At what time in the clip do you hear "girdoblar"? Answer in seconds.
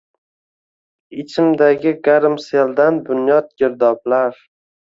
3.63-4.45